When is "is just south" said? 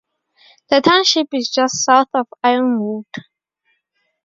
1.35-2.07